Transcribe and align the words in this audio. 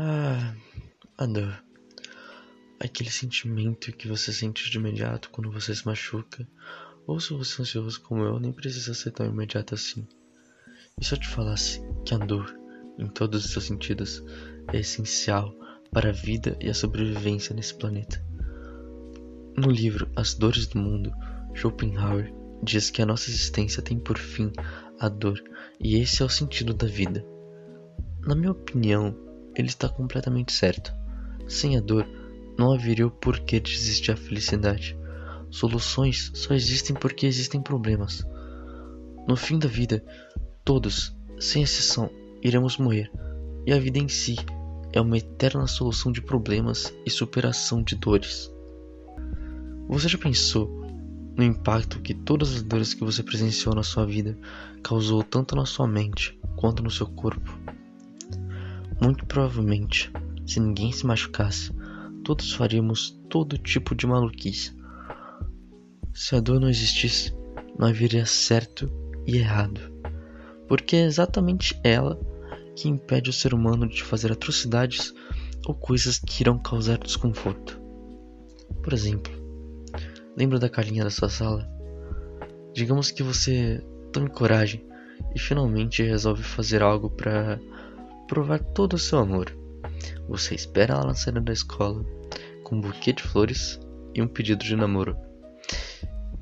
Ah, 0.00 0.54
a 1.18 1.26
dor. 1.26 1.60
Aquele 2.78 3.10
sentimento 3.10 3.90
que 3.90 4.06
você 4.06 4.32
sente 4.32 4.70
de 4.70 4.78
imediato 4.78 5.28
quando 5.30 5.50
você 5.50 5.74
se 5.74 5.84
machuca. 5.84 6.48
Ou 7.04 7.18
se 7.18 7.32
você 7.32 7.60
é 7.60 7.62
ansioso 7.62 8.00
como 8.02 8.22
eu, 8.22 8.38
nem 8.38 8.52
precisa 8.52 8.94
ser 8.94 9.10
tão 9.10 9.26
imediato 9.26 9.74
assim. 9.74 10.06
E 11.00 11.04
se 11.04 11.14
eu 11.14 11.18
te 11.18 11.26
falasse 11.26 11.82
que 12.04 12.14
a 12.14 12.18
dor, 12.18 12.56
em 12.96 13.08
todos 13.08 13.44
os 13.44 13.50
seus 13.50 13.64
sentidos, 13.64 14.22
é 14.72 14.78
essencial 14.78 15.52
para 15.90 16.10
a 16.10 16.12
vida 16.12 16.56
e 16.60 16.70
a 16.70 16.74
sobrevivência 16.74 17.52
nesse 17.52 17.74
planeta? 17.74 18.24
No 19.56 19.68
livro 19.68 20.08
As 20.14 20.34
Dores 20.34 20.68
do 20.68 20.78
Mundo, 20.78 21.12
Schopenhauer 21.54 22.32
diz 22.62 22.88
que 22.88 23.02
a 23.02 23.06
nossa 23.06 23.28
existência 23.30 23.82
tem 23.82 23.98
por 23.98 24.16
fim 24.16 24.52
a 25.00 25.08
dor, 25.08 25.42
e 25.80 25.96
esse 25.96 26.22
é 26.22 26.24
o 26.24 26.30
sentido 26.30 26.72
da 26.72 26.86
vida. 26.86 27.26
Na 28.20 28.36
minha 28.36 28.52
opinião, 28.52 29.26
ele 29.58 29.68
está 29.68 29.88
completamente 29.88 30.52
certo. 30.52 30.94
Sem 31.48 31.76
a 31.76 31.80
dor, 31.80 32.06
não 32.56 32.72
haveria 32.72 33.06
o 33.06 33.10
porquê 33.10 33.58
de 33.58 33.72
existir 33.74 34.12
a 34.12 34.16
felicidade. 34.16 34.96
Soluções 35.50 36.30
só 36.34 36.54
existem 36.54 36.94
porque 36.94 37.26
existem 37.26 37.60
problemas. 37.60 38.24
No 39.26 39.36
fim 39.36 39.58
da 39.58 39.68
vida, 39.68 40.04
todos, 40.64 41.14
sem 41.40 41.62
exceção, 41.62 42.08
iremos 42.42 42.78
morrer, 42.78 43.10
e 43.66 43.72
a 43.72 43.78
vida 43.78 43.98
em 43.98 44.08
si 44.08 44.36
é 44.92 45.00
uma 45.00 45.18
eterna 45.18 45.66
solução 45.66 46.12
de 46.12 46.22
problemas 46.22 46.94
e 47.04 47.10
superação 47.10 47.82
de 47.82 47.96
dores. 47.96 48.50
Você 49.88 50.08
já 50.08 50.18
pensou 50.18 50.86
no 51.36 51.42
impacto 51.44 52.00
que 52.00 52.14
todas 52.14 52.54
as 52.54 52.62
dores 52.62 52.94
que 52.94 53.04
você 53.04 53.22
presenciou 53.22 53.74
na 53.74 53.82
sua 53.82 54.04
vida 54.04 54.36
causou 54.82 55.22
tanto 55.22 55.56
na 55.56 55.64
sua 55.64 55.86
mente 55.86 56.38
quanto 56.56 56.82
no 56.82 56.90
seu 56.90 57.06
corpo? 57.06 57.77
Muito 59.00 59.24
provavelmente, 59.26 60.10
se 60.46 60.58
ninguém 60.58 60.90
se 60.90 61.06
machucasse, 61.06 61.72
todos 62.24 62.52
faríamos 62.52 63.18
todo 63.28 63.56
tipo 63.56 63.94
de 63.94 64.06
maluquice. 64.06 64.76
Se 66.12 66.34
a 66.34 66.40
dor 66.40 66.60
não 66.60 66.68
existisse, 66.68 67.32
não 67.78 67.86
haveria 67.86 68.26
certo 68.26 68.90
e 69.26 69.36
errado, 69.36 69.80
porque 70.66 70.96
é 70.96 71.04
exatamente 71.04 71.78
ela 71.84 72.18
que 72.74 72.88
impede 72.88 73.30
o 73.30 73.32
ser 73.32 73.54
humano 73.54 73.88
de 73.88 74.02
fazer 74.02 74.32
atrocidades 74.32 75.14
ou 75.66 75.74
coisas 75.74 76.18
que 76.18 76.42
irão 76.42 76.58
causar 76.58 76.98
desconforto. 76.98 77.80
Por 78.82 78.92
exemplo, 78.92 79.32
lembra 80.36 80.58
da 80.58 80.68
carinha 80.68 81.04
da 81.04 81.10
sua 81.10 81.28
sala? 81.28 81.68
Digamos 82.74 83.10
que 83.10 83.22
você 83.22 83.84
tome 84.12 84.30
coragem 84.30 84.84
e 85.34 85.38
finalmente 85.38 86.02
resolve 86.02 86.42
fazer 86.42 86.82
algo 86.82 87.10
para 87.10 87.60
provar 88.28 88.60
todo 88.60 88.92
o 88.94 88.98
seu 88.98 89.18
amor. 89.18 89.52
Você 90.28 90.54
espera 90.54 90.94
ela 90.94 91.06
na 91.06 91.14
saída 91.14 91.40
da 91.40 91.52
escola 91.52 92.04
com 92.62 92.76
um 92.76 92.80
buquê 92.80 93.12
de 93.12 93.22
flores 93.22 93.80
e 94.14 94.22
um 94.22 94.28
pedido 94.28 94.62
de 94.62 94.76
namoro. 94.76 95.16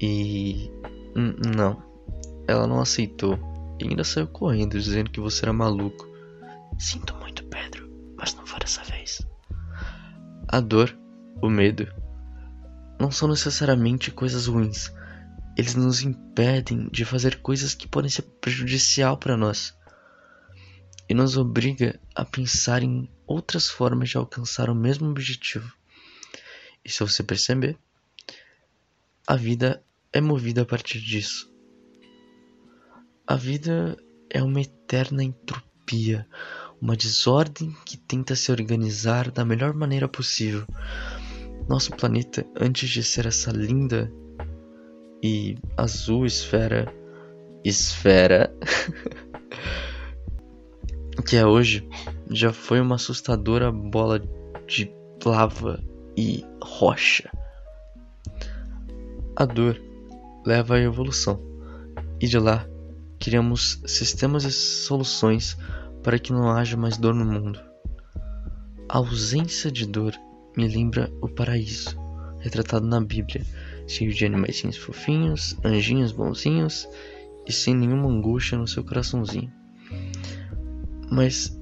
E 0.00 0.70
não, 1.14 1.82
ela 2.46 2.66
não 2.66 2.80
aceitou 2.80 3.38
e 3.80 3.88
ainda 3.88 4.04
saiu 4.04 4.26
correndo 4.26 4.78
dizendo 4.78 5.10
que 5.10 5.20
você 5.20 5.44
era 5.44 5.52
maluco. 5.52 6.06
Sinto 6.78 7.14
muito, 7.16 7.44
Pedro, 7.44 7.88
mas 8.16 8.34
não 8.34 8.44
foi 8.44 8.58
dessa 8.58 8.82
vez. 8.82 9.22
A 10.48 10.60
dor, 10.60 10.94
o 11.40 11.48
medo, 11.48 11.86
não 13.00 13.10
são 13.10 13.28
necessariamente 13.28 14.10
coisas 14.10 14.46
ruins. 14.46 14.92
Eles 15.56 15.74
nos 15.74 16.02
impedem 16.02 16.88
de 16.90 17.04
fazer 17.04 17.40
coisas 17.40 17.74
que 17.74 17.88
podem 17.88 18.10
ser 18.10 18.22
prejudicial 18.22 19.16
para 19.16 19.36
nós 19.36 19.75
e 21.08 21.14
nos 21.14 21.36
obriga 21.36 22.00
a 22.14 22.24
pensar 22.24 22.82
em 22.82 23.08
outras 23.26 23.68
formas 23.68 24.10
de 24.10 24.16
alcançar 24.16 24.68
o 24.70 24.74
mesmo 24.74 25.08
objetivo. 25.08 25.72
E 26.84 26.90
se 26.90 27.00
você 27.00 27.22
perceber, 27.22 27.76
a 29.26 29.36
vida 29.36 29.82
é 30.12 30.20
movida 30.20 30.62
a 30.62 30.64
partir 30.64 31.00
disso. 31.00 31.52
A 33.26 33.34
vida 33.34 33.96
é 34.30 34.42
uma 34.42 34.60
eterna 34.60 35.24
entropia, 35.24 36.26
uma 36.80 36.96
desordem 36.96 37.74
que 37.84 37.96
tenta 37.96 38.36
se 38.36 38.52
organizar 38.52 39.30
da 39.30 39.44
melhor 39.44 39.74
maneira 39.74 40.06
possível. 40.06 40.64
Nosso 41.68 41.90
planeta, 41.96 42.46
antes 42.54 42.88
de 42.88 43.02
ser 43.02 43.26
essa 43.26 43.50
linda 43.50 44.12
e 45.22 45.58
azul 45.76 46.24
esfera, 46.24 46.86
esfera 47.64 48.54
que 51.22 51.36
é 51.36 51.46
hoje 51.46 51.88
já 52.30 52.52
foi 52.52 52.80
uma 52.80 52.96
assustadora 52.96 53.70
bola 53.72 54.20
de 54.66 54.90
lava 55.24 55.82
e 56.16 56.44
rocha. 56.62 57.30
A 59.34 59.44
dor 59.44 59.80
leva 60.44 60.76
à 60.76 60.80
evolução, 60.80 61.40
e 62.20 62.26
de 62.26 62.38
lá 62.38 62.66
criamos 63.18 63.80
sistemas 63.86 64.44
e 64.44 64.52
soluções 64.52 65.56
para 66.02 66.18
que 66.18 66.32
não 66.32 66.50
haja 66.50 66.76
mais 66.76 66.96
dor 66.96 67.14
no 67.14 67.24
mundo. 67.24 67.60
A 68.88 68.98
ausência 68.98 69.70
de 69.70 69.86
dor 69.86 70.14
me 70.56 70.68
lembra 70.68 71.12
o 71.20 71.28
paraíso, 71.28 71.96
retratado 72.38 72.86
na 72.86 73.00
Bíblia, 73.00 73.44
cheio 73.86 74.12
de 74.12 74.24
animais 74.24 74.60
fofinhos, 74.76 75.56
anjinhos 75.64 76.12
bonzinhos 76.12 76.88
e 77.46 77.52
sem 77.52 77.74
nenhuma 77.74 78.08
angústia 78.08 78.56
no 78.56 78.66
seu 78.66 78.84
coraçãozinho. 78.84 79.52
Mas 81.10 81.56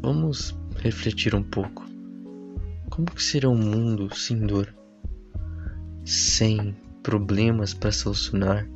vamos 0.00 0.56
refletir 0.76 1.34
um 1.34 1.42
pouco. 1.42 1.84
Como 2.90 3.10
que 3.10 3.22
seria 3.22 3.50
um 3.50 3.56
mundo 3.56 4.14
sem 4.14 4.38
dor? 4.38 4.74
Sem 6.04 6.74
problemas 7.02 7.74
para 7.74 7.92
solucionar? 7.92 8.68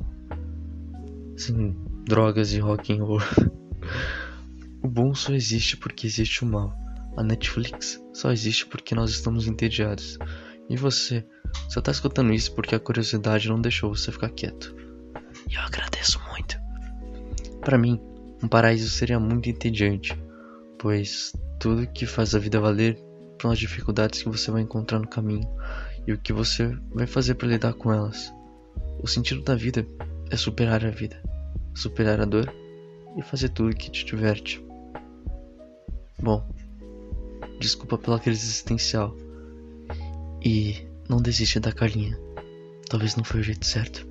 Sem 1.37 1.75
drogas 2.05 2.51
e 2.53 2.59
rock 2.59 2.93
and 2.93 3.03
roll? 3.03 3.19
o 4.83 4.87
bom 4.87 5.15
só 5.15 5.33
existe 5.33 5.77
porque 5.77 6.05
existe 6.05 6.43
o 6.43 6.47
mal. 6.47 6.75
A 7.17 7.23
Netflix 7.23 8.01
só 8.13 8.31
existe 8.31 8.65
porque 8.65 8.93
nós 8.93 9.11
estamos 9.11 9.47
entediados. 9.47 10.17
E 10.69 10.75
você 10.77 11.25
só 11.69 11.79
está 11.79 11.91
escutando 11.91 12.33
isso 12.33 12.53
porque 12.53 12.75
a 12.75 12.79
curiosidade 12.79 13.49
não 13.49 13.59
deixou 13.61 13.93
você 13.93 14.11
ficar 14.11 14.29
quieto. 14.29 14.75
E 15.49 15.55
eu 15.55 15.61
agradeço 15.61 16.19
muito. 16.29 16.59
Para 17.61 17.77
mim, 17.77 17.99
um 18.43 18.47
paraíso 18.47 18.89
seria 18.89 19.19
muito 19.19 19.49
entediante, 19.49 20.17
pois 20.79 21.33
tudo 21.59 21.87
que 21.87 22.05
faz 22.05 22.33
a 22.33 22.39
vida 22.39 22.59
valer 22.59 22.97
são 23.41 23.51
as 23.51 23.59
dificuldades 23.59 24.21
que 24.21 24.29
você 24.29 24.51
vai 24.51 24.61
encontrar 24.61 24.99
no 24.99 25.07
caminho 25.07 25.47
e 26.07 26.13
o 26.13 26.17
que 26.17 26.33
você 26.33 26.75
vai 26.91 27.07
fazer 27.07 27.35
para 27.35 27.47
lidar 27.47 27.73
com 27.73 27.91
elas. 27.91 28.33
O 29.01 29.07
sentido 29.07 29.41
da 29.43 29.55
vida 29.55 29.85
é 30.29 30.37
superar 30.37 30.85
a 30.85 30.89
vida, 30.89 31.21
superar 31.75 32.21
a 32.21 32.25
dor 32.25 32.51
e 33.17 33.21
fazer 33.21 33.49
tudo 33.49 33.75
que 33.75 33.91
te 33.91 34.05
diverte. 34.05 34.63
Bom, 36.19 36.47
desculpa 37.59 37.97
pela 37.97 38.19
crise 38.19 38.45
existencial 38.45 39.15
e 40.43 40.87
não 41.09 41.21
desiste 41.21 41.59
da 41.59 41.71
Carlinha. 41.71 42.17
Talvez 42.89 43.15
não 43.15 43.23
foi 43.23 43.39
o 43.39 43.43
jeito 43.43 43.65
certo. 43.65 44.10